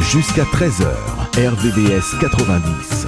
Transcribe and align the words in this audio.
Jusqu'à 0.00 0.44
13h, 0.44 0.86
RVVS 1.36 2.18
90. 2.20 3.03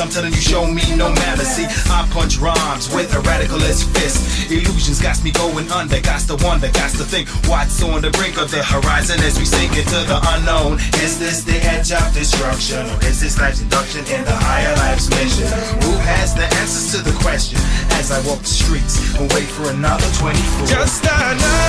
I'm 0.00 0.08
telling 0.08 0.32
you, 0.32 0.40
show 0.40 0.64
me 0.64 0.80
no 0.96 1.12
matter. 1.12 1.44
See, 1.44 1.68
I 1.92 2.08
punch 2.10 2.38
rhymes 2.38 2.88
with 2.88 3.12
a 3.12 3.20
radicalist 3.20 3.84
fist. 3.92 4.50
Illusions 4.50 5.00
got 5.00 5.22
me 5.22 5.30
going 5.30 5.70
under, 5.70 6.00
got 6.00 6.20
to 6.32 6.36
wonder, 6.40 6.72
got 6.72 6.90
to 6.96 7.04
think 7.04 7.28
what's 7.44 7.82
on 7.82 8.00
the 8.00 8.10
brink 8.10 8.40
of 8.40 8.50
the 8.50 8.64
horizon 8.64 9.20
as 9.20 9.38
we 9.38 9.44
sink 9.44 9.76
into 9.76 10.00
the 10.08 10.18
unknown. 10.32 10.80
Is 11.04 11.18
this 11.20 11.44
the 11.44 11.60
edge 11.68 11.92
of 11.92 12.14
destruction, 12.14 12.88
or 12.88 12.98
is 13.04 13.20
this 13.20 13.38
life's 13.38 13.60
induction 13.60 14.00
in 14.08 14.24
the 14.24 14.32
higher 14.32 14.74
life's 14.76 15.10
mission? 15.10 15.44
Who 15.84 15.92
has 16.08 16.34
the 16.34 16.48
answers 16.64 16.96
to 16.96 17.04
the 17.04 17.16
question 17.20 17.60
as 18.00 18.10
I 18.10 18.24
walk 18.26 18.40
the 18.40 18.54
streets 18.56 18.96
and 19.20 19.30
wait 19.34 19.52
for 19.52 19.68
another 19.68 20.08
24? 20.16 20.66
Just 20.66 21.04
another 21.04 21.59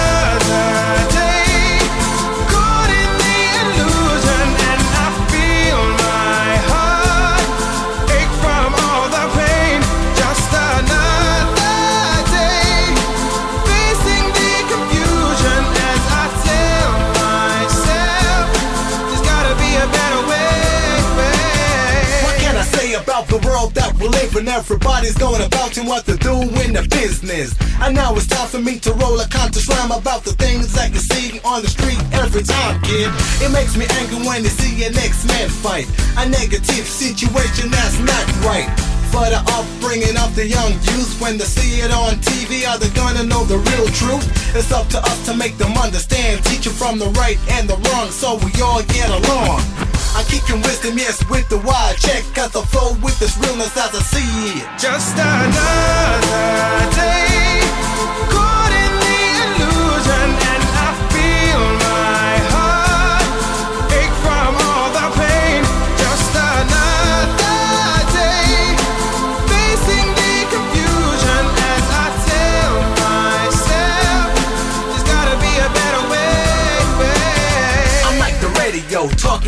Everybody's 24.51 25.17
going 25.17 25.41
about 25.41 25.77
and 25.77 25.87
what 25.87 26.05
to 26.05 26.17
do 26.17 26.41
in 26.63 26.73
the 26.73 26.85
business 26.91 27.55
and 27.81 27.95
now 27.95 28.13
it's 28.13 28.27
time 28.27 28.47
for 28.47 28.59
me 28.59 28.77
to 28.77 28.93
roll 28.93 29.19
a 29.19 29.27
conscious 29.27 29.67
rhyme 29.67 29.89
about 29.89 30.23
the 30.23 30.33
things 30.37 30.77
I 30.77 30.89
can 30.89 31.01
see 31.01 31.41
on 31.41 31.63
the 31.63 31.67
street 31.67 31.97
every 32.13 32.43
time, 32.43 32.79
kid. 32.81 33.09
It 33.41 33.51
makes 33.51 33.75
me 33.75 33.89
angry 33.97 34.21
when 34.21 34.43
you 34.43 34.53
see 34.53 34.85
an 34.85 34.93
X-Men 34.93 35.49
fight. 35.49 35.89
A 36.17 36.29
negative 36.29 36.85
situation 36.85 37.71
that's 37.71 37.97
not 37.97 38.21
right. 38.45 38.69
For 39.09 39.25
the 39.25 39.41
upbringing 39.57 40.15
of 40.21 40.35
the 40.35 40.45
young 40.47 40.71
youth, 40.93 41.19
when 41.19 41.37
they 41.37 41.49
see 41.49 41.81
it 41.81 41.91
on 41.91 42.21
TV, 42.21 42.69
are 42.69 42.77
they 42.77 42.89
gonna 42.93 43.23
know 43.23 43.43
the 43.45 43.57
real 43.57 43.87
truth? 43.97 44.29
It's 44.55 44.71
up 44.71 44.87
to 44.93 44.99
us 44.99 45.25
to 45.25 45.33
make 45.35 45.57
them 45.57 45.73
understand, 45.73 46.45
teach 46.45 46.63
them 46.69 46.73
from 46.73 46.99
the 46.99 47.09
right 47.17 47.39
and 47.57 47.67
the 47.67 47.75
wrong, 47.89 48.11
so 48.11 48.37
we 48.45 48.53
all 48.61 48.83
get 48.83 49.09
along. 49.09 49.65
I'm 50.13 50.25
keeping 50.25 50.61
wisdom, 50.61 50.97
yes, 50.97 51.27
with 51.29 51.47
the 51.49 51.57
wide 51.59 51.97
check, 51.97 52.23
cause 52.35 52.55
I 52.55 52.63
flow 52.65 52.93
with 53.01 53.17
this 53.19 53.37
realness 53.37 53.75
as 53.77 53.95
I 53.95 54.01
see 54.01 54.59
it. 54.59 54.67
Just 54.79 55.15
another 55.15 56.95
day. 56.95 57.30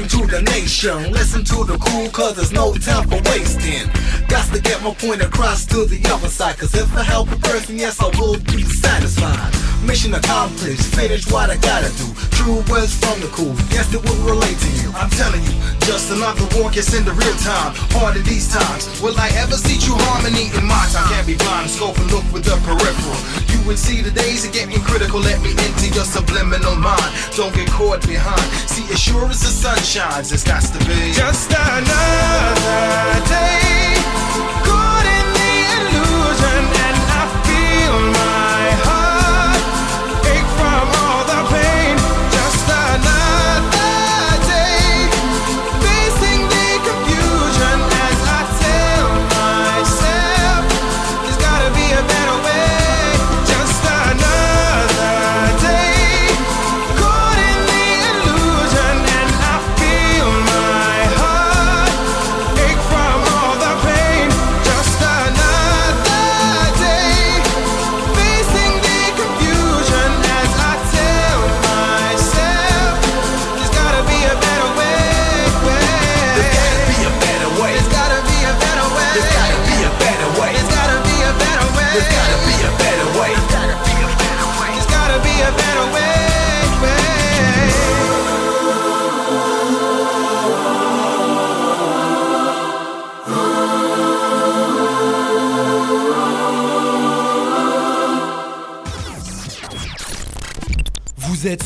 To 0.08 0.26
the 0.28 0.42
nation. 0.42 1.12
Listen 1.12 1.44
to 1.44 1.64
the 1.66 1.78
crew, 1.78 2.10
cause 2.10 2.36
there's 2.36 2.52
no 2.52 2.74
time 2.74 3.08
for 3.08 3.22
wasting. 3.30 4.03
Got 4.28 4.52
to 4.54 4.62
get 4.62 4.82
my 4.82 4.94
point 4.94 5.22
across 5.22 5.66
to 5.68 5.86
the 5.86 6.02
other 6.12 6.28
side. 6.28 6.58
Cause 6.58 6.74
if 6.76 6.96
I 6.96 7.04
help 7.04 7.32
a 7.32 7.38
person, 7.38 7.78
yes, 7.78 8.02
I 8.02 8.08
will 8.20 8.40
be 8.40 8.64
satisfied. 8.64 9.54
Mission 9.84 10.14
accomplished, 10.14 10.96
finish 10.96 11.30
what 11.30 11.50
I 11.50 11.58
gotta 11.58 11.92
do. 12.00 12.08
True 12.32 12.64
words 12.72 12.96
from 12.96 13.20
the 13.20 13.28
cool, 13.36 13.52
yes, 13.68 13.94
it 13.94 14.00
will 14.00 14.22
relate 14.24 14.56
to 14.56 14.72
you. 14.80 14.90
I'm 14.96 15.10
telling 15.12 15.44
you, 15.44 15.56
just 15.84 16.10
another 16.10 16.48
Walkus 16.56 16.96
in 16.96 17.04
the 17.04 17.12
real 17.12 17.36
time. 17.44 17.76
Hard 17.92 18.16
in 18.16 18.24
these 18.24 18.48
times, 18.48 18.88
will 19.02 19.16
I 19.20 19.28
ever 19.44 19.60
see 19.60 19.76
true 19.78 20.00
harmony 20.08 20.48
in 20.56 20.64
my 20.64 20.88
time? 20.96 21.12
Can't 21.12 21.28
be 21.28 21.36
blind, 21.36 21.70
scope 21.70 22.00
and 22.00 22.10
look 22.12 22.24
with 22.32 22.48
the 22.48 22.56
peripheral. 22.64 23.20
You 23.52 23.60
would 23.68 23.78
see 23.78 24.00
the 24.00 24.12
days 24.12 24.48
of 24.48 24.54
getting 24.54 24.80
critical, 24.82 25.20
let 25.20 25.42
me 25.44 25.52
into 25.52 25.92
your 25.92 26.08
subliminal 26.08 26.76
mind. 26.80 27.12
Don't 27.36 27.54
get 27.54 27.68
caught 27.68 28.08
behind, 28.08 28.48
see, 28.72 28.88
as 28.88 29.00
sure 29.00 29.28
as 29.28 29.44
the 29.44 29.52
sun 29.52 29.78
shines, 29.84 30.32
it's 30.32 30.48
got 30.48 30.64
to 30.64 30.80
be 30.88 31.12
just 31.12 31.52
another 31.52 33.20
day. 33.28 33.63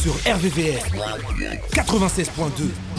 sur 0.07 0.15
RVVR 0.25 0.85
96.2. 1.73 2.96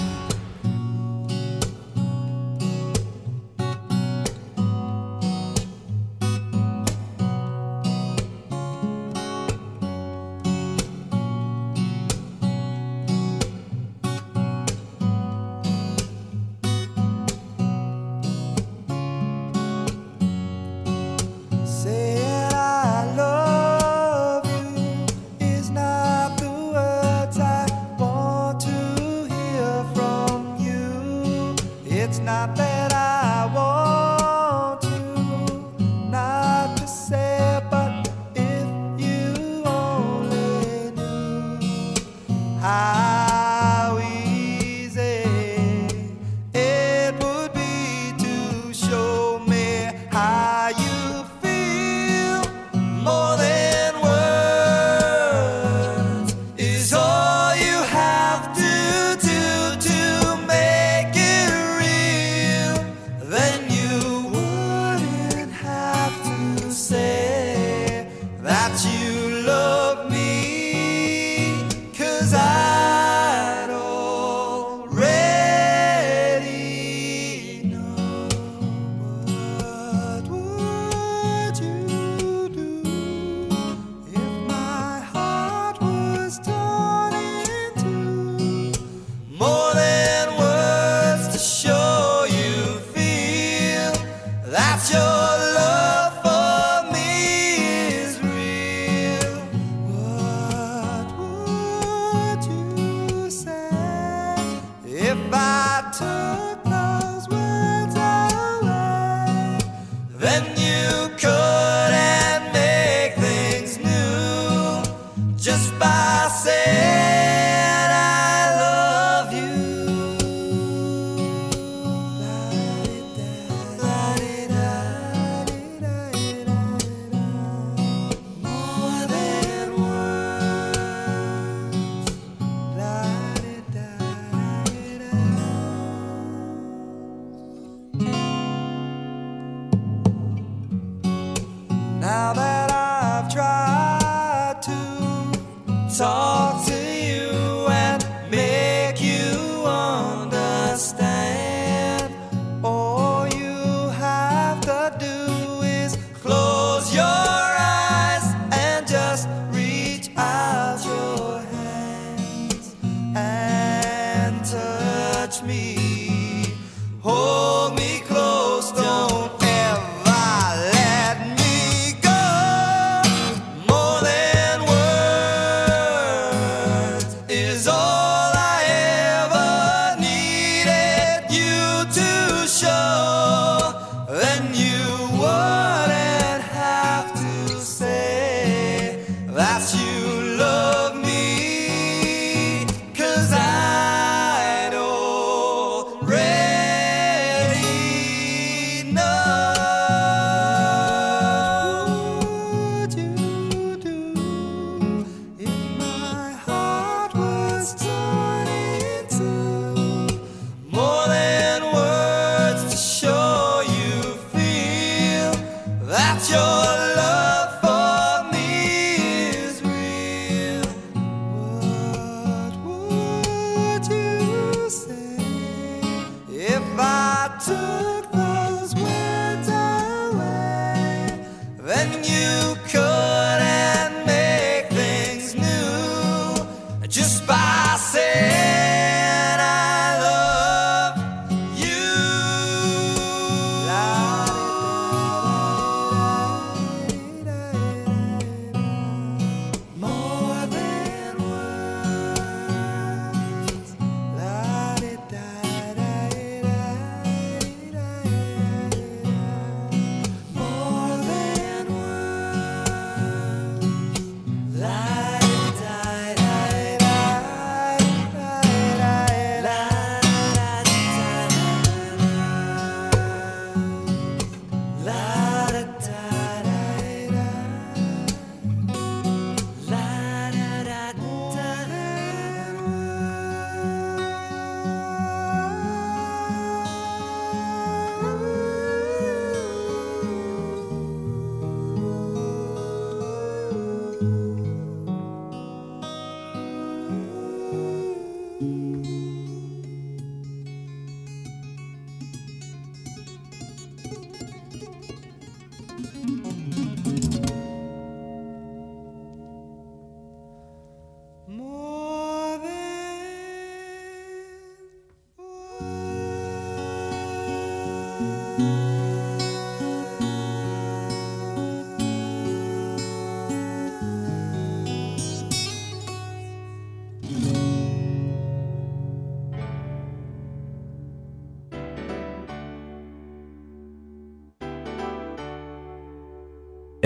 all. 146.00 146.27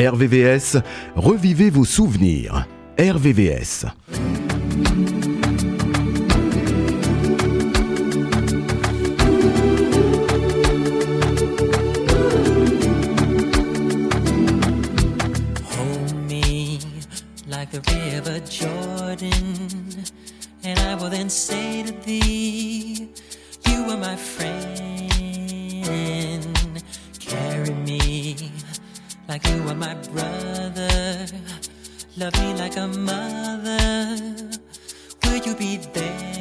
RVVS, 0.08 0.78
revivez 1.16 1.70
vos 1.70 1.84
souvenirs. 1.84 2.66
RVVS. 2.98 3.86
Hold 15.64 16.14
me 16.28 16.78
like 17.48 17.70
the 17.70 17.80
river 17.92 18.40
Jordan, 18.48 20.04
and 20.64 20.78
I 20.78 20.94
will 20.96 21.10
then 21.10 21.30
say 21.30 21.82
to 21.84 21.92
thee, 22.04 23.08
You 23.66 23.84
are 23.90 23.96
my 23.96 24.16
friend. 24.16 24.71
like 29.32 29.48
you 29.48 29.66
are 29.66 29.74
my 29.74 29.94
brother. 30.12 31.26
Love 32.18 32.34
me 32.42 32.52
like 32.52 32.76
a 32.76 32.86
mother. 32.86 34.18
Will 35.24 35.38
you 35.38 35.54
be 35.56 35.78
there? 35.94 36.31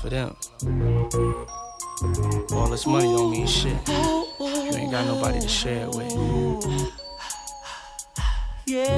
For 0.00 0.08
them. 0.08 0.34
All 2.52 2.68
this 2.68 2.86
money 2.86 3.04
don't 3.04 3.30
mean 3.30 3.46
shit. 3.46 3.76
You 3.88 4.72
ain't 4.74 4.90
got 4.90 5.04
nobody 5.06 5.40
to 5.40 5.48
share 5.48 5.86
it 5.86 5.94
with. 5.94 6.12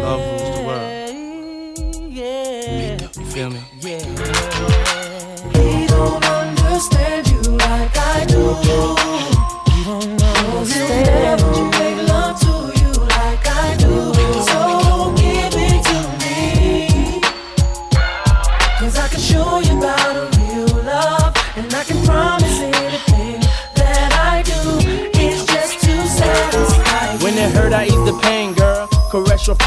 Love 0.02 0.20
rules 0.20 0.56
the 0.56 0.62
world. 0.64 2.12
Yeah. 2.12 3.00
You 3.02 3.24
feel 3.26 3.50
me? 3.50 3.60
Yeah. 3.80 3.98
He 5.54 5.86
don't 5.88 6.24
understand 6.24 7.28
you 7.28 7.40
like 7.56 7.96
I 7.96 8.24
do. 8.28 9.11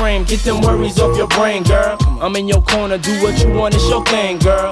Frame, 0.06 0.24
get 0.24 0.39
them 0.41 0.62
worries 0.62 1.00
off 1.00 1.18
your 1.18 1.28
brain, 1.30 1.63
girl. 1.63 1.98
I'm 2.22 2.36
in 2.36 2.48
your 2.48 2.62
corner, 2.62 3.00
do 3.00 3.24
what 3.24 3.41
you 3.41 3.50
want, 3.50 3.74
it's 3.74 3.89
your 3.89 4.06
thing, 4.06 4.38
girl. 4.38 4.72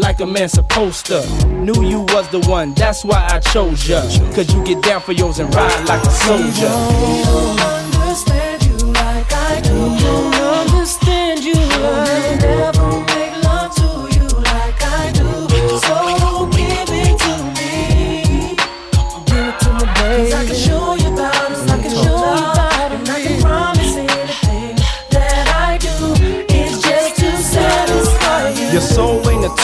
like 0.00 0.20
a 0.20 0.26
man 0.26 0.48
supposed 0.48 1.06
to. 1.06 1.20
Knew 1.46 1.82
you 1.82 2.00
was 2.00 2.28
the 2.28 2.40
one, 2.40 2.74
that's 2.74 3.04
why 3.04 3.26
I 3.30 3.40
chose 3.40 3.88
ya. 3.88 4.00
Cause 4.34 4.52
you 4.52 4.64
get 4.64 4.82
down 4.82 5.00
for 5.00 5.12
yours 5.12 5.38
and 5.38 5.52
ride 5.54 5.88
like 5.88 6.02
a 6.02 6.10
soldier. 6.10 6.68
don't 7.24 7.60
understand 7.60 8.62
you 8.64 8.76
like 8.92 9.32
I 9.32 9.60
do. 9.60 10.45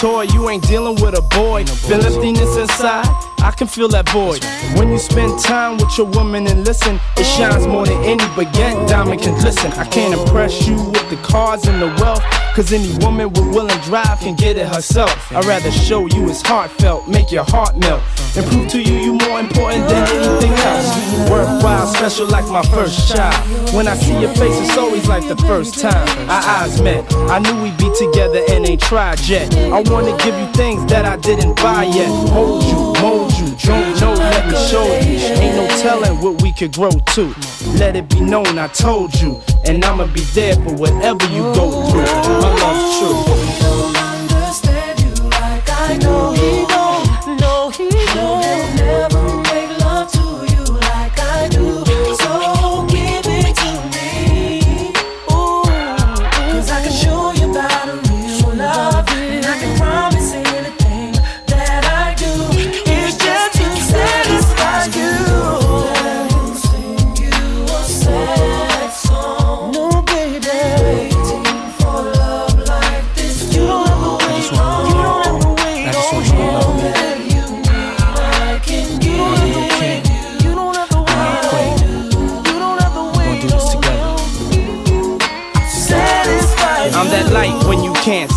Toy, 0.03 0.23
you 0.35 0.51
ain't 0.51 0.67
dealing 0.67 1.01
with 1.01 1.17
a 1.17 1.23
boy. 1.39 1.65
Feel 1.65 2.05
emptiness 2.05 2.57
inside, 2.57 3.07
I 3.39 3.53
can 3.57 3.69
feel 3.69 3.87
that 3.95 4.09
void. 4.09 4.43
When 4.77 4.91
you 4.91 4.99
spend 4.99 5.39
time 5.39 5.77
with 5.79 5.97
your 5.97 6.09
woman 6.09 6.49
and 6.49 6.67
listen, 6.67 6.99
it 7.17 7.23
shines 7.23 7.69
more 7.69 7.87
than 7.87 8.03
any 8.03 8.25
baguette 8.35 8.89
diamond 8.89 9.23
can 9.23 9.39
glisten. 9.39 9.71
I 9.79 9.85
can't 9.85 10.13
impress 10.19 10.67
you 10.67 10.75
with 10.75 11.09
the 11.09 11.21
cars 11.23 11.69
and 11.69 11.81
the 11.81 11.87
wealth, 12.03 12.25
cause 12.55 12.73
any 12.73 12.93
woman 12.99 13.29
with 13.29 13.47
will 13.55 13.71
and 13.71 13.83
drive 13.83 14.21
can 14.21 14.35
get 14.35 14.57
it 14.57 14.67
herself. 14.67 15.33
I'd 15.33 15.45
rather 15.47 15.71
show 15.71 16.07
you 16.07 16.29
it's 16.29 16.43
heartfelt, 16.43 17.09
make 17.09 17.31
your 17.33 17.45
heart 17.45 17.77
melt, 17.79 18.03
and 18.37 18.47
prove 18.47 18.69
to 18.69 18.83
you 18.83 18.95
you 18.99 19.13
more 19.29 19.41
important 19.41 19.89
than 19.89 20.07
anything 20.09 20.53
else. 20.53 21.31
Worthwhile, 21.31 21.87
special 21.87 22.27
like 22.27 22.47
my 22.49 22.63
first 22.75 23.09
child. 23.15 23.35
When 23.75 23.89
I 23.89 23.95
see 23.95 24.19
your 24.21 24.33
face, 24.35 24.59
it's 24.61 24.77
always 24.77 25.07
like 25.09 25.27
the 25.27 25.37
first 25.49 25.79
time 25.79 26.07
our 26.29 26.43
eyes 26.43 26.81
met. 26.83 27.05
I 27.31 27.39
knew 27.39 27.63
we'd 27.63 27.77
be 27.79 27.91
together 27.97 28.41
and 28.51 28.67
ain't 28.69 28.81
tried 28.81 29.21
yet. 29.21 29.55
I 29.57 29.81
wanna 29.91 30.17
give 30.19 30.37
you 30.39 30.47
things 30.53 30.85
that 30.87 31.05
I 31.05 31.17
didn't 31.17 31.57
buy 31.57 31.85
yet. 31.85 32.09
Hold 32.31 32.65
you, 32.65 32.93
mold 33.01 33.33
you, 33.39 33.49
me 34.47 34.55
show 34.69 34.85
you. 34.85 35.19
Ain't 35.41 35.57
no 35.57 35.67
telling 35.79 36.21
what 36.21 36.43
we 36.43 36.53
could 36.53 36.73
grow 36.73 36.91
to. 36.91 37.35
Let 37.79 37.97
it 37.97 38.09
be 38.09 38.21
known 38.21 38.59
I 38.59 38.69
told 38.69 39.15
you, 39.21 39.41
and 39.67 39.85
I'ma 39.85 40.07
be 40.07 40.21
there 40.35 40.55
for 40.57 40.75
whatever 40.75 41.25
you 41.27 41.43
go 41.55 41.71
through. 41.91 42.03
My 42.41 42.55
love's 42.61 42.99
true. 42.99 44.02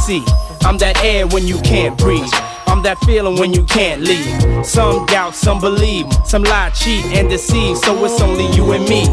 See. 0.05 0.23
I'm 0.61 0.77
that 0.77 1.03
air 1.03 1.25
when 1.25 1.47
you 1.47 1.59
can't 1.61 1.97
breathe. 1.97 2.54
That 2.85 2.99
feeling 2.99 3.39
when 3.39 3.51
you 3.51 3.63
can't 3.63 4.03
leave. 4.03 4.63
Some 4.63 5.07
doubt, 5.07 5.33
some 5.33 5.59
believe, 5.59 6.05
some 6.23 6.43
lie, 6.43 6.69
cheat, 6.69 7.03
and 7.05 7.27
deceive. 7.27 7.79
So 7.79 8.05
it's 8.05 8.21
only 8.21 8.45
you 8.55 8.73
and 8.73 8.87
me. 8.87 9.07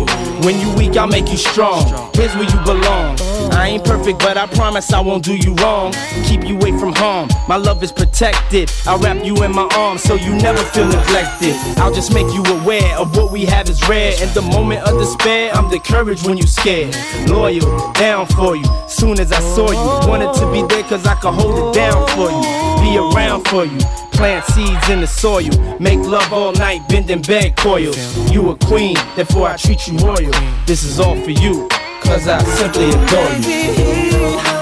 When 0.45 0.61
you 0.61 0.71
weak, 0.75 0.99
I'll 0.99 1.07
make 1.07 1.31
you 1.31 1.39
strong. 1.39 1.87
Here's 2.13 2.35
where 2.35 2.45
you 2.45 2.61
belong. 2.67 3.17
I 3.51 3.69
ain't 3.69 3.85
perfect, 3.85 4.19
but 4.19 4.37
I 4.37 4.47
promise 4.47 4.93
I 4.93 5.01
won't 5.01 5.25
do 5.25 5.35
you 5.35 5.55
wrong. 5.55 5.95
Keep 6.27 6.47
you 6.47 6.57
away 6.57 6.79
from 6.79 6.93
harm. 6.93 7.31
My 7.49 7.57
love 7.57 7.83
is 7.83 7.93
protected. 7.93 8.71
I'll 8.87 8.99
wrap 8.99 9.25
you 9.25 9.43
in 9.43 9.53
my 9.53 9.67
arms 9.75 10.03
so 10.03 10.17
you 10.17 10.35
never 10.35 10.63
feel 10.63 10.87
neglected. 10.87 11.57
I'll 11.79 11.95
just 11.95 12.13
make 12.13 12.27
you 12.35 12.45
aware 12.61 12.95
of 12.99 13.17
what 13.17 13.33
we 13.33 13.47
have 13.47 13.71
is 13.71 13.89
rare. 13.89 14.13
In 14.23 14.35
the 14.35 14.43
moment 14.43 14.83
of 14.83 14.99
despair, 14.99 15.51
I'm 15.55 15.71
the 15.71 15.79
courage 15.79 16.23
when 16.25 16.37
you 16.37 16.47
scared. 16.47 16.95
Loyal, 17.27 17.93
down 17.93 18.27
for 18.27 18.55
you. 18.55 18.67
Soon 18.87 19.19
as 19.19 19.33
I 19.33 19.41
saw 19.41 19.71
you, 19.71 20.09
wanted 20.09 20.35
to 20.41 20.53
be 20.53 20.61
there 20.75 20.83
cause 20.83 21.07
I 21.07 21.15
could 21.15 21.33
hold 21.33 21.57
it 21.57 21.75
down 21.75 22.07
for 22.09 22.31
you. 22.31 22.73
Be 22.83 22.99
around 22.99 23.47
for 23.49 23.62
you. 23.62 23.62
Plant 24.13 24.45
seeds 24.47 24.89
in 24.89 25.01
the 25.01 25.07
soil. 25.07 25.51
Make 25.79 25.99
love 26.01 26.33
all 26.33 26.53
night, 26.53 26.89
bending 26.89 27.23
bed 27.23 27.57
coils. 27.57 27.97
You 28.31 28.51
a 28.51 28.57
queen, 28.57 28.97
therefore 29.17 29.49
I 29.49 29.57
treat 29.57 29.87
you 29.89 29.99
royal. 29.99 30.33
This 30.67 30.85
is 30.85 31.01
all 31.01 31.17
for 31.23 31.31
you, 31.31 31.69
cause 32.03 32.29
I 32.29 32.43
simply 32.45 32.91
adore 32.91 34.57
you. 34.57 34.62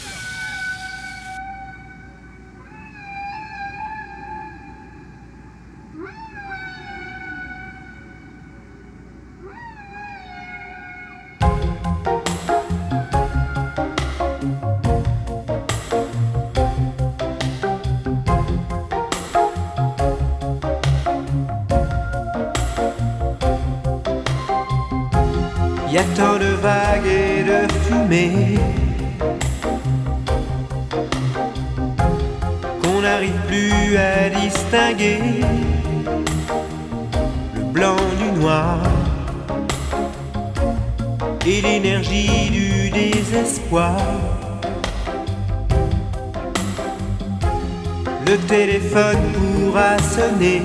Le 34.93 35.45
blanc 37.71 37.95
du 38.19 38.31
noir 38.39 38.77
et 41.45 41.61
l'énergie 41.61 42.49
du 42.51 42.89
désespoir. 42.89 43.97
Le 48.27 48.37
téléphone 48.37 49.19
pourra 49.33 49.97
sonner. 49.99 50.61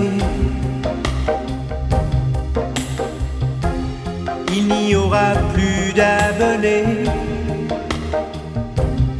il 4.52 4.68
n'y 4.68 4.94
aura 4.96 5.34
plus 5.52 5.92
d'abonnés 5.92 7.04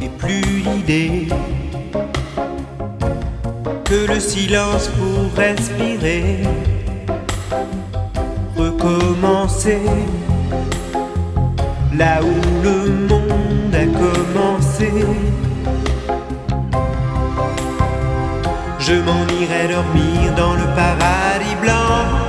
et 0.01 0.09
plus 0.17 0.63
l'idée 0.65 1.27
que 3.89 4.05
le 4.13 4.19
silence 4.19 4.89
pour 4.97 5.33
respirer, 5.37 6.43
recommencer 8.57 9.81
là 11.93 12.19
où 12.21 12.63
le 12.63 12.89
monde 13.07 13.73
a 13.73 13.85
commencé. 13.85 14.91
Je 18.79 18.93
m'en 18.93 19.23
irai 19.41 19.67
dormir 19.73 20.33
dans 20.35 20.53
le 20.53 20.65
paradis 20.75 21.55
blanc. 21.61 22.27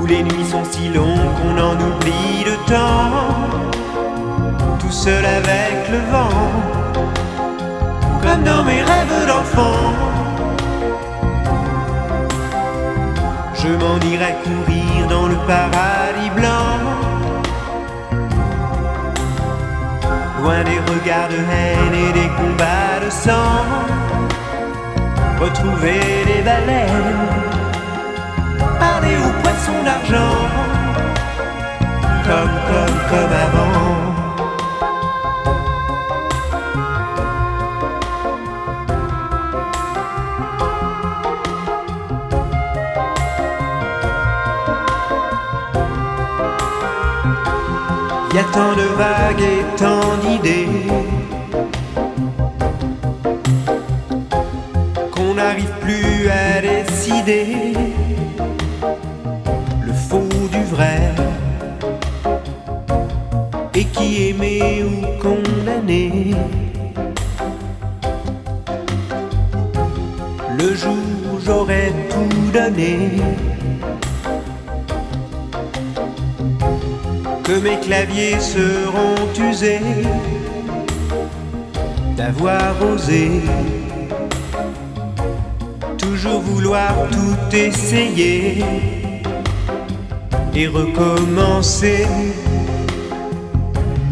où 0.00 0.06
les 0.06 0.22
nuits 0.24 0.46
sont 0.50 0.64
si 0.64 0.88
longues 0.88 1.32
qu'on 1.38 1.56
en 1.60 1.74
oublie 1.74 2.44
le 2.44 2.56
temps. 2.66 3.12
Tout 4.80 4.90
seul 4.90 5.24
avec 5.24 5.88
le 5.90 5.98
vent, 6.10 6.81
dans 8.38 8.64
mes 8.64 8.82
rêves 8.82 9.26
d'enfant. 9.26 9.92
Je 13.54 13.68
m'en 13.68 13.98
irai 14.12 14.34
courir 14.44 15.06
dans 15.08 15.28
le 15.28 15.36
paradis 15.46 16.30
blanc. 16.36 16.74
Loin 20.40 20.64
des 20.64 20.80
regards 20.92 21.28
de 21.28 21.36
haine 21.36 21.94
et 21.94 22.12
des 22.12 22.28
combats 22.38 22.98
de 23.04 23.10
sang. 23.10 23.64
Retrouver 25.40 26.00
les 26.26 26.42
baleines 26.42 27.52
parler 28.78 29.16
aux 29.16 29.42
poissons 29.42 29.82
d'argent, 29.84 30.38
comme, 32.26 32.54
comme, 32.68 32.98
comme 33.10 33.32
avant. 33.46 34.01
Y 48.34 48.38
a 48.38 48.44
tant 48.44 48.74
de 48.74 48.86
vagues 48.96 49.42
et 49.42 49.62
tant 49.76 50.16
d'idées 50.22 50.66
qu'on 55.10 55.34
n'arrive 55.34 55.70
plus 55.82 56.30
à 56.30 56.62
décider 56.62 57.74
le 59.86 59.92
faux 59.92 60.48
du 60.50 60.62
vrai 60.64 61.12
et 63.74 63.84
qui 63.84 64.28
aimé 64.30 64.82
ou 64.82 65.22
condamné. 65.22 66.34
Le 70.58 70.74
jour 70.74 70.96
où 71.34 71.38
j'aurais 71.44 71.92
tout 72.08 72.50
donné, 72.50 73.10
que 77.52 77.58
mes 77.58 77.78
claviers 77.80 78.40
seront 78.40 79.28
usés 79.50 79.80
d'avoir 82.16 82.74
osé 82.82 83.42
toujours 85.98 86.40
vouloir 86.40 86.94
tout 87.10 87.54
essayer 87.54 88.64
et 90.54 90.66
recommencer 90.66 92.06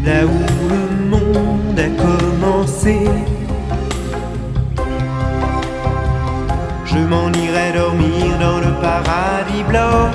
là 0.05 0.21
où 0.27 0.41
le 0.75 0.83
monde 1.09 1.79
a 1.79 1.91
commencé. 2.05 2.99
Je 6.85 6.99
m'en 6.99 7.29
irai 7.33 7.73
dormir 7.73 8.39
dans 8.39 8.59
le 8.59 8.73
paradis 8.83 9.65
blanc 9.67 10.11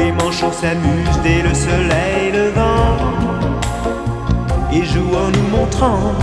où 0.00 0.02
les 0.02 0.12
manchots 0.12 0.52
s'amusent 0.52 1.20
dès 1.22 1.42
le 1.42 1.54
soleil 1.54 2.32
levant 2.32 2.96
et 4.72 4.84
jouent 4.84 5.16
en 5.16 5.30
nous 5.36 5.56
montrant 5.56 6.14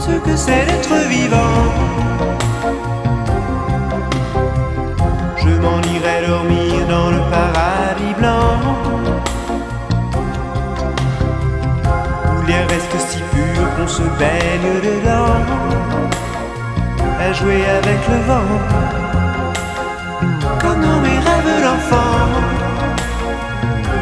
ce 0.00 0.12
que 0.12 0.36
c'est 0.36 0.64
d'être 0.66 0.94
vivant. 1.08 1.62
Je 5.36 5.50
m'en 5.64 5.80
irai 5.94 6.26
dormir 6.26 6.86
dans 6.88 7.10
le 7.10 7.20
paradis 7.30 8.14
blanc 8.18 8.54
où 12.28 12.46
l'air 12.46 12.68
reste 12.68 12.98
si 13.08 13.18
pur 13.18 13.76
qu'on 13.76 13.88
se 13.88 14.02
baigne 14.02 14.72
dedans 14.88 15.40
à 17.20 17.32
jouer 17.32 17.62
avec 17.78 18.00
le 18.08 18.18
vent 18.26 18.92
rêves 21.44 21.62
d'enfant. 21.62 22.28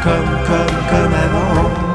Comme, 0.03 0.31
comme, 0.47 0.77
comme 0.89 1.13
avant 1.13 1.90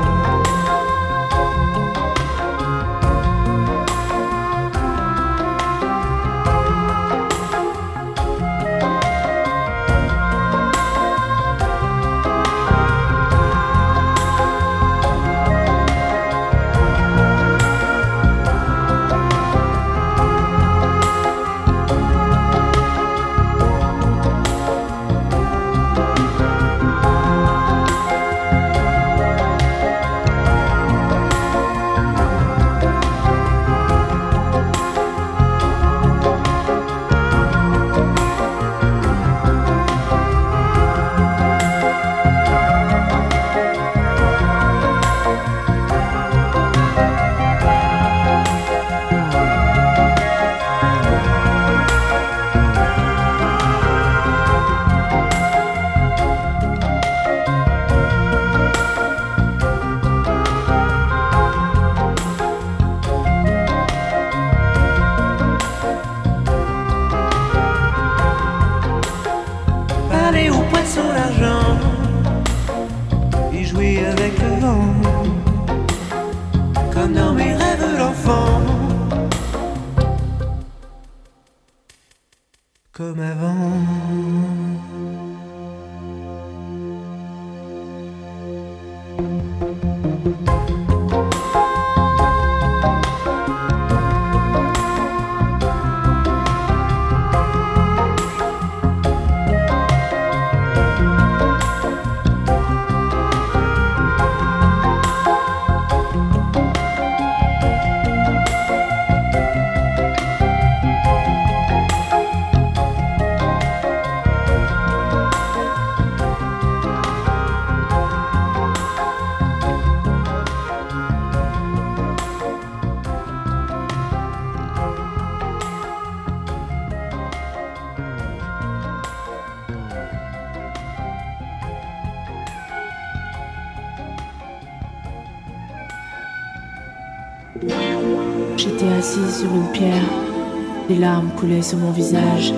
les 140.97 141.03
larmes 141.03 141.31
coulaient 141.37 141.63
sur 141.63 141.79
mon 141.79 141.91
visage. 141.91 142.53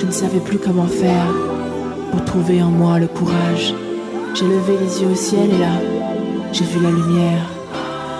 Je 0.00 0.06
ne 0.06 0.10
savais 0.10 0.40
plus 0.40 0.58
comment 0.58 0.86
faire 0.86 1.26
pour 2.10 2.24
trouver 2.24 2.62
en 2.62 2.70
moi 2.70 2.98
le 2.98 3.08
courage. 3.08 3.74
J'ai 4.34 4.46
levé 4.46 4.74
les 4.80 5.02
yeux 5.02 5.08
au 5.08 5.14
ciel 5.14 5.50
et 5.52 5.58
là, 5.58 5.80
j'ai 6.52 6.64
vu 6.64 6.82
la 6.82 6.90
lumière. 6.90 7.46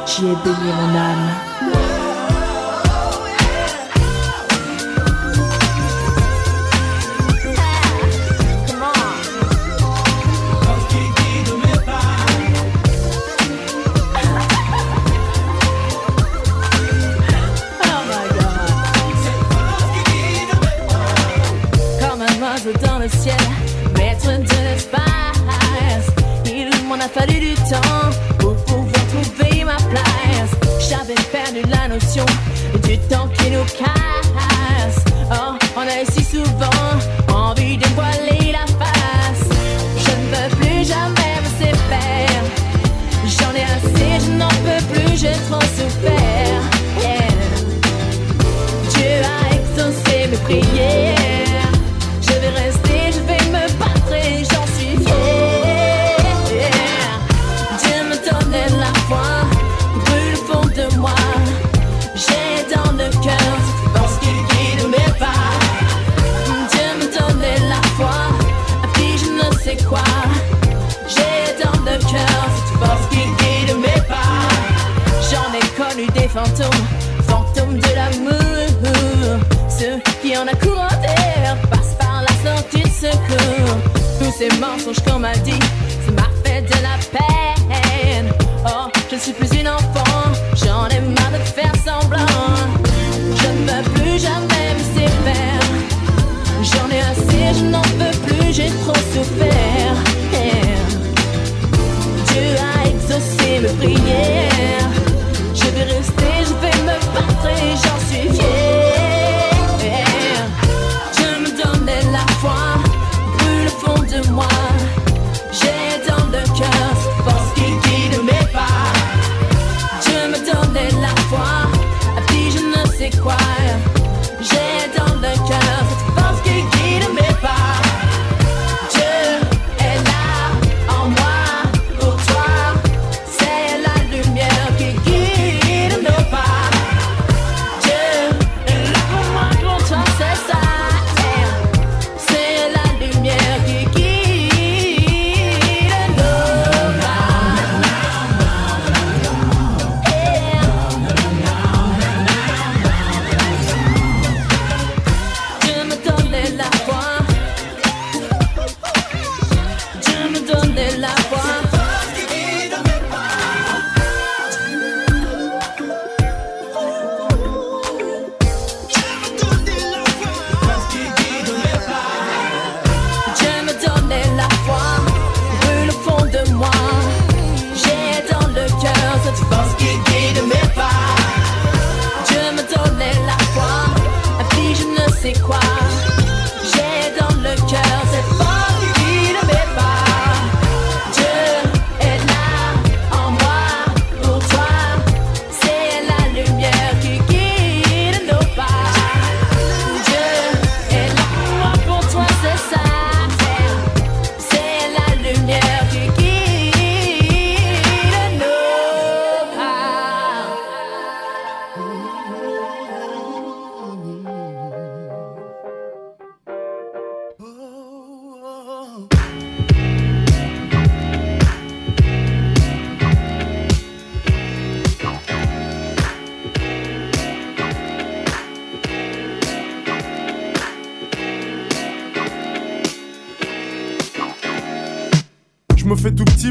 J'y 0.06 0.24
ai 0.24 0.36
baigné 0.44 0.72
mon 0.80 0.98
âme. 0.98 1.45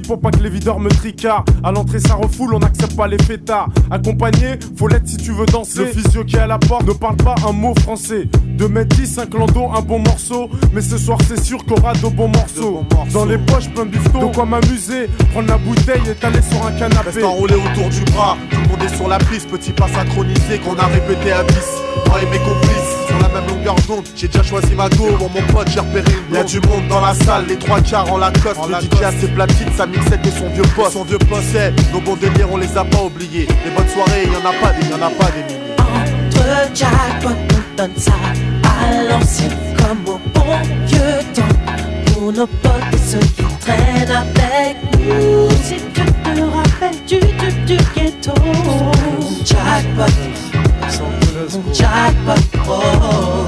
Pour 0.02 0.20
pas 0.20 0.32
que 0.32 0.40
les 0.40 0.50
videurs 0.50 0.80
me 0.80 0.90
tricardent. 0.90 1.50
À 1.64 1.72
l'entrée, 1.72 2.00
ça 2.00 2.16
refoule, 2.16 2.54
on 2.54 2.60
n'accepte 2.60 2.96
pas 2.96 3.08
les 3.08 3.22
fêtards. 3.22 3.70
Accompagné, 3.92 4.60
faut 4.78 4.88
l'être 4.88 5.08
si 5.08 5.18
tu 5.18 5.32
veux 5.32 5.46
danser. 5.46 5.80
Le 5.80 5.86
physio 5.88 6.24
qui 6.24 6.36
est 6.36 6.40
à 6.40 6.48
la 6.48 6.58
porte 6.58 6.88
ne 6.88 6.94
parle 6.94 7.18
pas 7.18 7.36
un 7.48 7.52
mot 7.52 7.74
français. 7.82 8.28
2 8.58 8.68
mètres 8.68 8.96
10, 8.96 9.08
5 9.08 9.34
landau, 9.34 9.70
un 9.76 9.82
bon 9.82 10.00
morceau. 10.00 10.50
Mais 10.74 10.82
ce 10.82 10.98
soir, 10.98 11.18
c'est 11.28 11.44
sûr 11.44 11.60
y 11.68 11.74
aura 11.74 11.94
de 11.94 12.08
bons 12.08 12.28
morceaux. 12.28 12.84
Dans 13.14 13.26
les 13.26 13.38
poches, 13.38 13.70
plein 13.70 13.86
de 13.86 13.92
bifton. 13.92 14.28
De 14.28 14.34
quoi 14.34 14.46
m'amuser, 14.46 15.08
prendre 15.32 15.50
la 15.50 15.58
bouteille 15.58 16.02
et 16.10 16.16
t'aller 16.16 16.42
sur 16.42 16.66
un 16.66 16.72
canapé. 16.72 17.10
Reste 17.12 17.24
enroulé 17.24 17.56
autour 17.56 17.90
du 17.90 18.04
bras, 18.12 18.38
tout 18.50 18.58
le 18.62 18.68
monde 18.68 18.84
est 18.84 18.96
sur 18.96 19.08
la 19.08 19.18
piste, 19.18 19.50
petit 19.50 19.72
pas 19.72 19.88
synchronisé 19.88 20.60
qu'on 20.60 20.78
a 20.78 20.86
répété 20.88 21.32
à 21.32 21.44
10. 21.44 21.85
Moi 22.08 22.22
et 22.22 22.26
mes 22.26 22.40
complices, 22.40 23.08
sur 23.08 23.18
la 23.20 23.28
même 23.30 23.48
longueur 23.48 23.76
d'onde, 23.88 24.06
j'ai 24.16 24.28
déjà 24.28 24.44
choisi 24.44 24.74
ma 24.76 24.90
go, 24.90 25.10
bon 25.20 25.30
mon 25.34 25.42
pote 25.54 25.70
j'ai 25.70 25.80
repéré 25.80 26.12
une 26.30 26.36
Y 26.36 26.38
a 26.38 26.44
du 26.44 26.60
monde 26.62 26.88
dans 26.90 27.02
la 27.02 27.14
salle, 27.14 27.46
les 27.48 27.58
trois 27.58 27.82
quarts 27.82 28.12
en 28.12 28.18
Lacoste, 28.18 28.60
le 28.68 28.76
DJ 28.76 29.04
a 29.04 29.12
ses 29.12 29.28
platines, 29.28 29.72
sa 29.76 29.86
mixette 29.86 30.26
et 30.26 30.32
son 30.32 30.50
vieux 30.50 30.64
poste. 30.76 30.94
Son 30.94 31.04
vieux 31.04 31.18
poste, 31.18 31.48
c'est 31.52 31.74
nos 31.94 32.02
bons 32.02 32.16
délires, 32.16 32.48
on 32.52 32.58
les 32.58 32.78
a 32.78 32.84
pas 32.84 33.04
oubliés. 33.04 33.48
Les 33.64 33.72
bonnes 33.72 33.90
soirées, 33.90 34.26
y 34.26 34.36
en 34.36 34.50
a 34.50 34.54
pas 34.62 34.74
des, 34.74 34.88
y 34.88 34.94
en 34.94 35.02
a 35.02 35.10
pas 35.10 35.32
des 35.32 35.44
milliers. 35.44 35.76
Entre 35.80 36.76
jackpot, 36.76 37.30
on 37.30 37.78
donne 37.78 37.98
ça 37.98 38.14
à 38.64 39.04
l'ancienne 39.10 39.52
comme 39.78 40.14
au 40.14 40.20
bon 40.34 40.58
vieux 40.86 41.22
temps. 41.34 42.14
Pour 42.14 42.32
nos 42.32 42.48
potes 42.48 42.94
et 42.94 42.98
ceux 42.98 43.20
qui 43.20 43.44
traînent 43.60 44.12
avec 44.12 44.78
nous. 45.00 45.50
Si 45.64 45.76
tu 45.94 46.02
te 46.02 46.42
rappelles 46.42 47.06
du, 47.08 47.20
du, 47.20 47.76
du 47.76 47.84
ghetto. 47.96 48.34
Mon 48.44 48.92
jackpot, 51.36 51.58
mon 51.66 51.74
jackpot, 51.74 52.72
oh. 52.72 53.48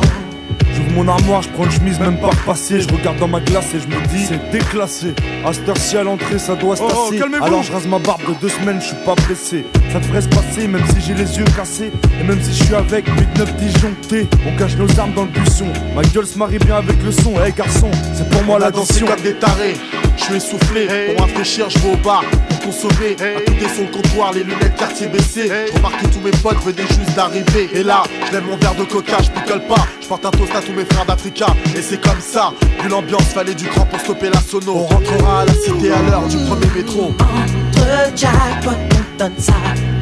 J'ouvre 0.75 0.91
mon 0.91 1.07
armoire, 1.07 1.41
je 1.41 1.49
prends 1.49 1.63
une 1.63 1.71
chemise 1.71 1.99
même 1.99 2.17
pas 2.19 2.27
repassée. 2.27 2.81
Je 2.81 2.87
regarde 2.89 3.17
dans 3.17 3.27
ma 3.27 3.39
glace 3.39 3.73
et 3.73 3.79
je 3.79 3.87
me 3.87 3.99
dis 4.07 4.25
c'est 4.25 4.51
déclassé. 4.51 5.13
À 5.45 5.53
cette 5.53 5.67
heure-ci 5.67 5.97
à 5.97 6.03
l'entrée, 6.03 6.37
ça 6.37 6.55
doit 6.55 6.75
se 6.75 6.83
Oh, 6.83 6.87
tasser. 6.87 7.19
calmez-vous. 7.19 7.43
Alors 7.43 7.63
je 7.63 7.71
rase 7.71 7.87
ma 7.87 7.97
barbe 7.99 8.21
de 8.27 8.33
deux 8.39 8.49
semaines, 8.49 8.79
je 8.79 8.87
suis 8.87 8.95
pas 9.05 9.15
pressé. 9.15 9.65
Ça 9.91 9.99
devrait 9.99 10.21
se 10.21 10.27
passer, 10.27 10.67
même 10.67 10.83
si 10.93 11.01
j'ai 11.07 11.13
les 11.15 11.37
yeux 11.37 11.45
cassés. 11.55 11.91
Et 12.19 12.23
même 12.23 12.39
si 12.43 12.53
je 12.55 12.63
suis 12.65 12.75
avec 12.75 13.07
8-9 13.07 13.55
disjonctés. 13.55 14.27
On 14.47 14.55
cache 14.57 14.75
nos 14.75 14.99
armes 14.99 15.13
dans 15.13 15.23
le 15.23 15.29
buisson. 15.29 15.65
Ma 15.95 16.03
gueule 16.03 16.27
se 16.27 16.37
marie 16.37 16.59
bien 16.59 16.75
avec 16.75 17.01
le 17.03 17.11
son. 17.11 17.33
Eh 17.47 17.51
garçon, 17.51 17.89
c'est 18.13 18.29
pour 18.29 18.43
moi 18.43 18.59
la 18.59 18.71
comme 18.71 18.85
des 19.23 19.33
tarés. 19.35 19.75
Je 20.17 20.23
suis 20.23 20.35
essoufflé, 20.35 20.87
pour 21.15 21.25
rafraîchir, 21.25 21.69
je 21.69 21.79
vais 21.79 21.93
au 21.93 21.97
bar 21.97 22.23
pour 22.67 22.73
consommer. 22.73 23.15
À 23.19 23.41
tout 23.41 23.81
le 23.81 23.91
comptoir, 23.91 24.33
les 24.33 24.43
lunettes 24.43 24.75
quartier 24.75 25.07
baissées. 25.07 25.49
Remarque 25.73 26.01
que 26.01 26.07
tous 26.07 26.19
mes 26.19 26.31
potes 26.31 26.61
venaient 26.63 26.87
juste 26.87 27.15
d'arriver. 27.15 27.69
Et 27.73 27.83
là, 27.83 28.03
je 28.31 28.37
mon 28.39 28.57
verre 28.57 28.75
de 28.75 28.83
coca, 28.83 29.17
je 29.21 29.29
picole 29.31 29.61
pas. 29.67 29.87
Je 30.01 30.07
porte 30.07 30.25
un 30.25 30.31
toast 30.31 30.55
à 30.55 30.61
tous 30.61 30.73
mes 30.73 30.85
frères 30.85 31.05
d'Africa. 31.05 31.47
Et 31.75 31.81
c'est 31.81 32.01
comme 32.01 32.19
ça, 32.19 32.53
vu 32.81 32.89
l'ambiance, 32.89 33.23
fallait 33.33 33.55
du 33.55 33.65
cran 33.67 33.85
pour 33.85 33.99
stopper 33.99 34.29
la 34.29 34.41
sono. 34.41 34.75
On 34.75 34.85
rentrera 34.85 35.41
à 35.41 35.45
la 35.45 35.53
cité 35.53 35.91
à 35.91 36.01
l'heure 36.09 36.27
du 36.27 36.37
premier 36.37 36.67
métro. 36.75 37.13
Entre 37.19 38.17
jackpot, 38.17 38.71
on 38.71 39.17
donne 39.17 39.37
ça 39.37 39.53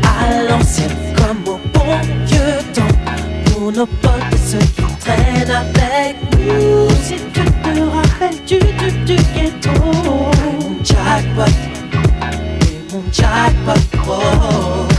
à 0.03 0.43
l'ancienne 0.49 0.89
comme 1.15 1.53
au 1.53 1.59
bon 1.73 1.99
vieux 2.25 2.59
temps. 2.73 3.51
Pour 3.51 3.71
nos 3.71 3.85
potes 3.85 4.11
et 4.33 4.37
ceux 4.37 4.57
qui 4.57 4.83
traînent 4.99 5.51
avec 5.51 6.15
nous. 6.31 6.89
Si 7.03 7.15
tu 7.33 7.43
te 7.43 7.79
rappelles 7.79 8.43
du, 8.45 8.57
du, 8.57 8.91
du 9.05 9.15
ghetto. 9.15 9.71
Jackpot, 10.83 11.51
et 12.95 12.97
mon 12.97 13.03
jackpot, 13.11 14.94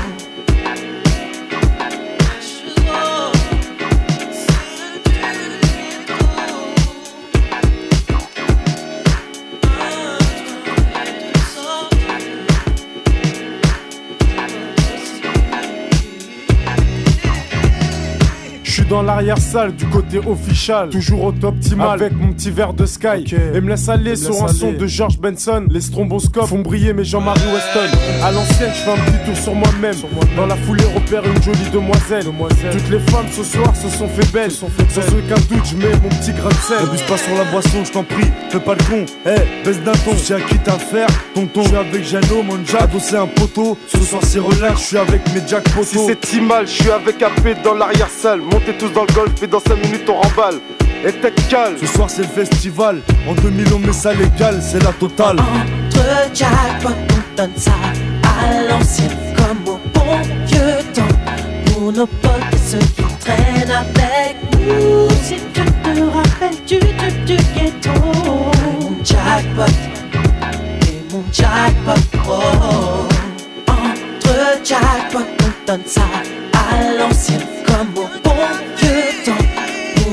dans 18.97 19.03
l'arrière-salle 19.03 19.77
du 19.77 19.85
côté 19.85 20.19
official, 20.27 20.89
toujours 20.89 21.25
au 21.25 21.33
top 21.33 21.57
optimal 21.57 22.01
avec 22.01 22.15
mon 22.15 22.33
petit 22.33 22.51
verre 22.51 22.73
de 22.73 22.87
Sky. 22.87 23.27
Et 23.55 23.61
me 23.61 23.69
laisse 23.69 23.91
aller 23.91 24.13
Me 24.13 24.17
sur 24.17 24.33
laisse 24.33 24.43
un 24.43 24.49
son 24.49 24.73
de 24.73 24.87
George 24.87 25.19
Benson. 25.19 25.67
Les 25.71 25.83
stromboscopes 25.83 26.47
font 26.47 26.61
briller 26.61 26.95
mes 26.95 27.05
Jean-Marie 27.05 27.41
Weston. 27.53 27.95
À 28.25 28.33
l'ancienne, 28.33 28.71
je 28.75 28.81
fais 28.81 28.91
un 28.91 28.97
petit 28.97 29.27
tour 29.27 29.37
sur 29.37 29.55
moi-même. 29.55 29.97
Dans 30.35 30.47
la 30.47 30.57
foulée, 30.57 30.85
repère 30.95 31.23
une 31.27 31.43
jolie 31.43 31.71
demoiselle. 31.71 32.25
Toutes 32.25 32.91
les 32.91 32.99
femmes 33.01 33.27
ce 33.31 33.45
soir 33.45 33.77
se 33.77 33.91
sont 33.91 34.09
fait 34.09 34.33
belles. 34.33 34.51
Sans 34.51 34.67
aucun 34.69 35.41
doute, 35.51 35.67
je 35.71 35.77
mets 35.77 35.95
mon 36.03 36.09
petit 36.09 36.33
grain 36.33 36.49
de 36.49 36.55
sel. 36.55 36.79
N'abuse 36.83 37.03
pas 37.03 37.19
sur 37.19 37.35
la 37.35 37.45
boisson, 37.45 37.85
je 37.85 37.93
t'en 37.93 38.03
prie, 38.03 38.31
fais 38.49 38.61
pas 38.61 38.77
le 38.77 38.85
con. 38.85 39.05
Eh, 39.27 39.63
baisse 39.63 39.81
d'un 39.83 39.93
ton, 39.93 40.17
j'ai 40.27 40.35
à 40.35 40.41
qui 40.41 40.59
t'as 40.59 40.79
faire. 40.79 41.09
Tonton, 41.35 41.65
je 41.65 41.69
suis 41.69 41.77
avec 41.77 42.05
Jano, 42.05 42.43
mon 42.43 42.65
jack, 42.65 42.85
adossé 42.85 43.17
un 43.17 43.27
poteau. 43.27 43.77
Ce 43.89 44.01
soir 44.01 44.23
c'est 44.25 44.39
relax, 44.39 44.81
je 44.81 44.87
suis 44.87 44.99
avec 44.99 45.21
mes 45.35 45.47
jack 45.47 45.65
potos. 45.65 45.87
Si 45.87 45.99
c'est 46.07 46.25
si 46.25 46.41
mal, 46.41 46.67
je 46.67 46.73
suis 46.73 46.91
avec 46.91 47.23
AP 47.23 47.63
dans 47.63 47.75
l'arrière-salle. 47.75 48.41
Montez 48.41 48.73
tous 48.87 48.93
dans 48.93 49.05
le 49.05 49.13
golf 49.13 49.43
et 49.43 49.47
dans 49.47 49.61
5 49.61 49.77
minutes 49.77 50.09
on 50.09 50.21
remballe. 50.21 50.61
Et 51.05 51.13
tête 51.13 51.49
calme. 51.49 51.77
Ce 51.81 51.87
soir 51.87 52.09
c'est 52.09 52.23
le 52.23 52.29
festival, 52.29 53.01
en 53.29 53.35
2000 53.35 53.75
on 53.75 53.79
met 53.79 53.93
ça 53.93 54.13
légal, 54.13 54.61
c'est 54.61 54.83
la 54.83 54.93
totale. 54.93 55.39
Entre 55.39 56.35
jackpot, 56.35 56.91
on 56.91 57.37
donne 57.37 57.57
ça 57.57 57.73
à 58.23 58.63
l'ancienne 58.69 59.11
comme 59.37 59.75
au 59.75 59.79
bon 59.95 60.17
vieux 60.47 60.83
temps. 60.95 61.17
Pour 61.67 61.93
nos 61.93 62.07
potes 62.07 62.33
et 62.53 62.57
ceux 62.57 62.79
qui 62.79 63.03
traînent 63.21 63.71
avec 63.71 64.37
nous. 64.53 65.09
Si 65.23 65.37
tu 65.53 65.63
te 65.63 66.01
rappelles 66.01 66.65
du, 66.67 66.79
du, 66.79 67.37
du 67.37 67.37
ghetto. 67.37 67.91
Mon 68.81 69.05
jackpot, 69.05 69.73
et 70.83 71.13
mon 71.13 71.25
jackpot, 71.33 72.19
oh. 72.29 73.09
Entre 73.69 74.65
jackpot, 74.65 75.27
on 75.43 75.67
donne 75.67 75.87
ça 75.87 76.03
à 76.53 76.99
l'ancienne 76.99 77.41
comme 77.67 78.03
au. 78.03 78.26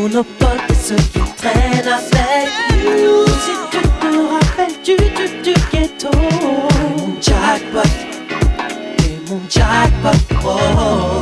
Pour 0.03 0.11
nos 0.11 0.23
potes 0.25 0.49
et 0.69 0.73
ceux 0.73 0.95
qui 0.97 1.19
traînent 1.37 1.87
avec 1.87 2.49
nous. 2.83 3.25
Si 3.25 3.53
tu 3.71 3.79
te 3.81 4.09
rappelles 4.33 4.77
du, 4.83 4.97
du, 4.97 5.25
du 5.41 5.53
ghetto. 5.71 6.11
Mon 6.97 7.21
jackpot, 7.21 7.89
et 8.99 9.29
mon 9.29 9.39
jackpot, 9.49 10.35
oh. 10.45 11.12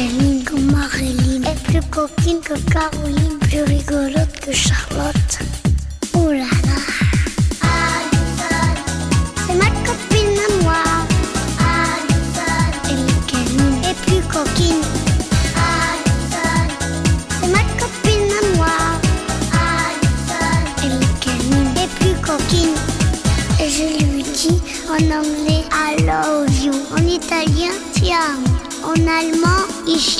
Caroline 0.00 0.44
comme 0.44 0.72
Marilyn 0.72 1.42
est 1.42 1.62
plus 1.64 1.82
coquine 1.90 2.40
que 2.40 2.54
Caroline, 2.72 3.38
plus 3.40 3.62
rigolote 3.64 4.32
que 4.40 4.50
Charlotte. 4.50 5.38
Oh 6.14 6.30
là 6.30 6.38
là. 6.38 6.78
C'est 9.46 9.56
ma 9.56 9.66
copine 9.84 10.38
à 10.38 10.62
moi. 10.62 10.82
Elle 12.88 12.98
est 12.98 13.26
Caroline 13.26 13.84
est 13.84 13.98
plus 14.06 14.22
coquine. 14.22 14.82
C'est 17.42 17.48
ma 17.48 17.62
copine 17.78 18.32
à 18.38 18.56
moi. 18.56 18.76
Elle 20.82 20.92
est 20.92 21.84
est 21.84 21.90
plus 21.98 22.16
coquine. 22.22 22.78
Et 23.62 23.68
je 23.68 23.84
lui 24.02 24.22
dis 24.22 24.62
en 24.88 25.02
anglais 25.18 25.64
I 25.70 26.02
love 26.06 26.64
you, 26.64 26.72
en 26.96 27.06
italien 27.06 27.74
ti 27.92 28.12
en 28.82 29.06
allemand 29.06 29.39
is 29.92 30.19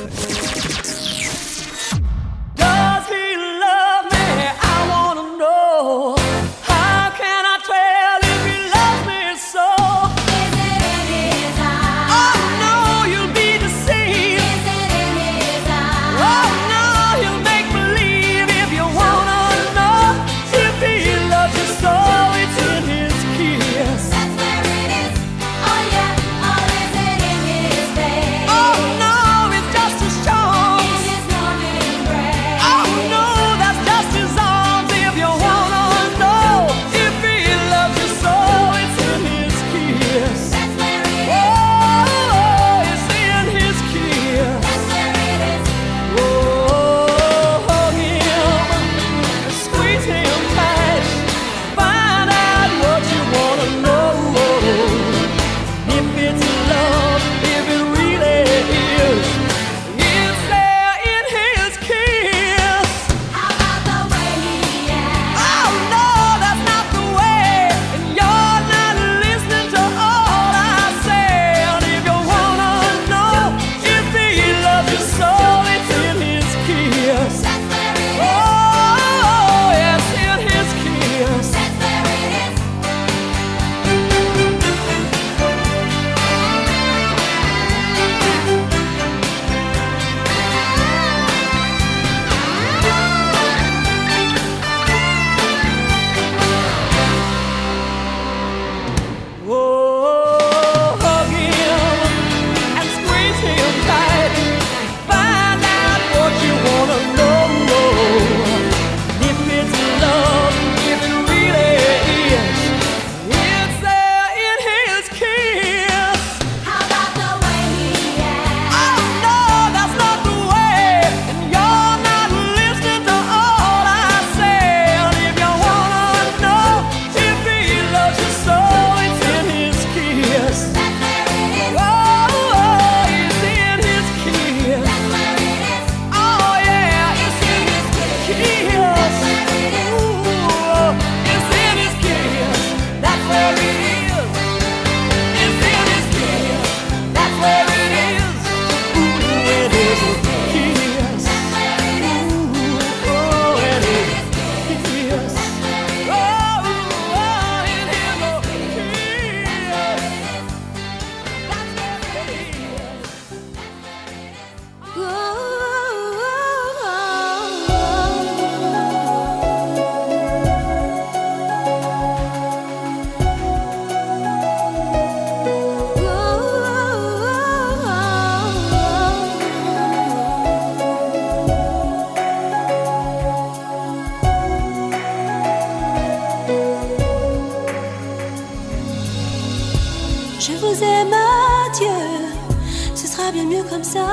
comme 193.69 193.83
ça. 193.83 194.07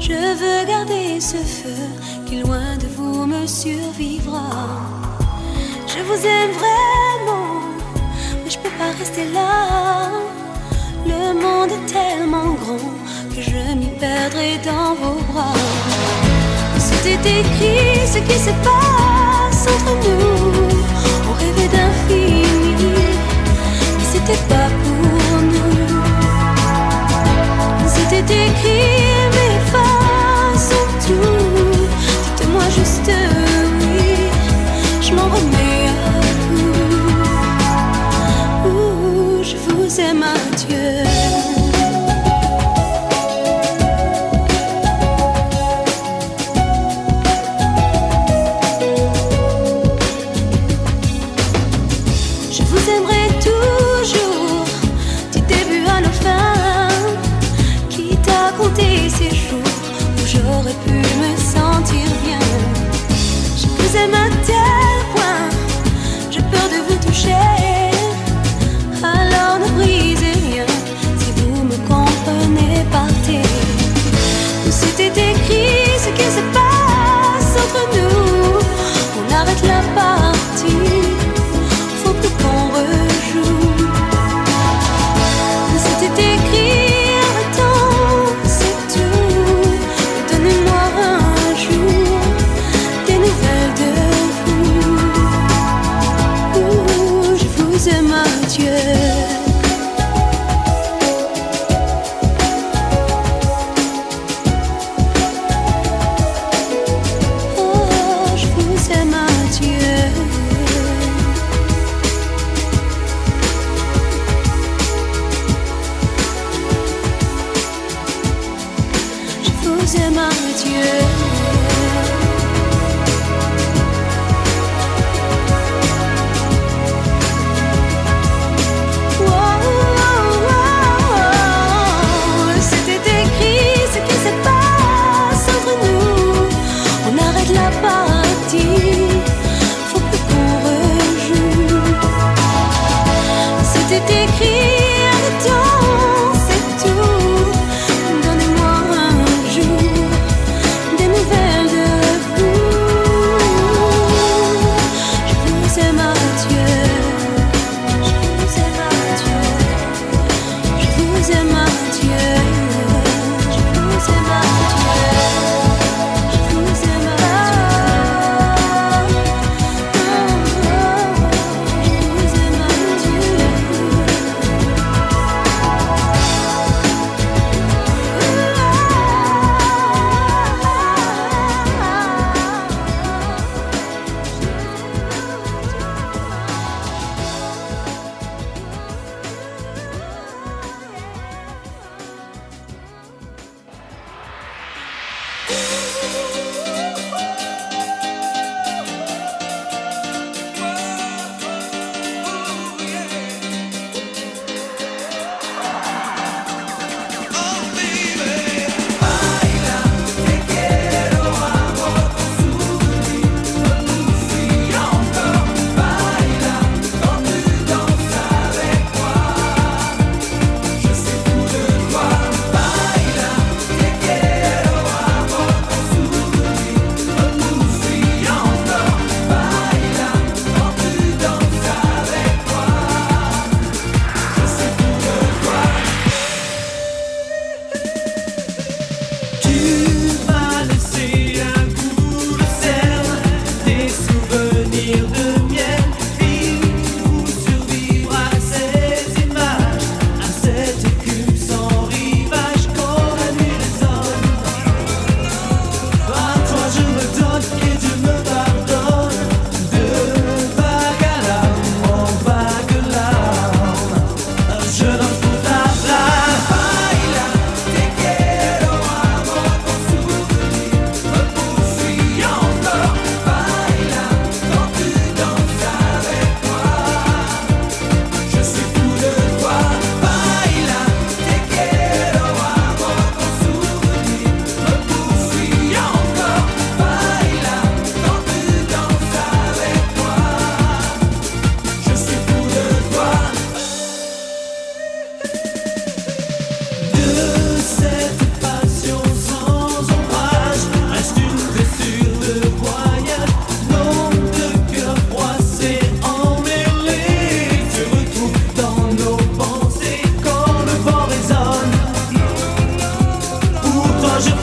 Je 0.00 0.12
veux 0.12 0.66
garder 0.66 1.20
ce 1.20 1.36
feu 1.36 1.82
qui 2.26 2.40
loin 2.40 2.76
de 2.80 2.86
vous 2.96 3.26
me 3.26 3.46
survivra. 3.46 4.50
Je 5.86 6.00
vous 6.02 6.20
aime 6.26 6.52
vraiment, 6.62 7.60
mais 8.42 8.50
je 8.50 8.58
peux 8.58 8.76
pas 8.78 8.92
rester 8.98 9.26
là. 9.32 10.10
Le 11.06 11.34
monde 11.34 11.70
est 11.70 11.86
tellement 11.92 12.54
grand 12.62 12.90
que 13.34 13.40
je 13.40 13.74
m'y 13.78 13.90
perdrai 13.98 14.58
dans 14.64 14.94
vos 15.00 15.20
bras. 15.32 15.60
C'était 16.78 17.40
écrit 17.40 18.06
ce 18.06 18.18
qui 18.18 18.38
se 18.38 18.52
passe 18.68 19.66
entre 19.74 19.94
nous. 20.04 20.68
On 21.28 21.32
rêvait 21.42 21.68
d'infini, 21.68 22.42
mais 23.96 24.04
c'était 24.12 24.42
pas 24.48 24.68
T'écris, 28.26 29.28
mes 29.34 29.58
face 29.70 30.70
à 30.72 30.84
tout, 31.06 31.88
dites-moi 32.36 32.64
juste, 32.76 33.10
oui. 33.80 34.30
je 35.00 35.10
m'en 35.14 35.28
remets 35.28 35.88
à 35.88 35.92
vous 38.62 38.68
où 38.70 39.42
je 39.42 39.56
vous 39.56 40.00
aime 40.00 40.22
à 40.22 40.36
Dieu. 40.56 41.03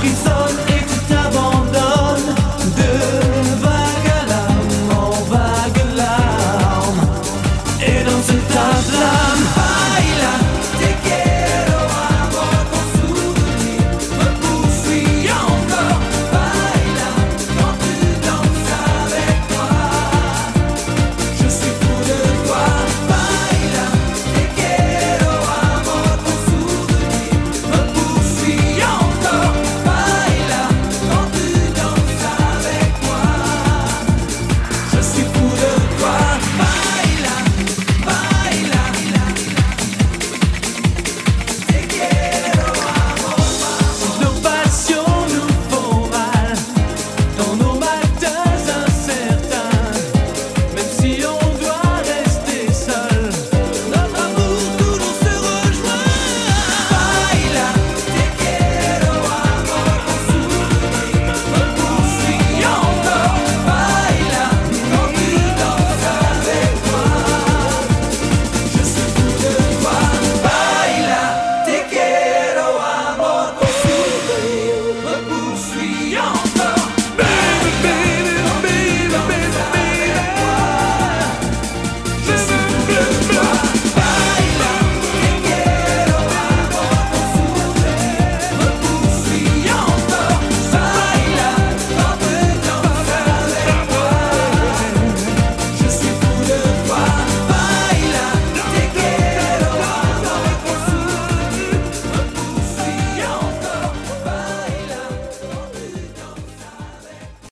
horizon 0.01 0.70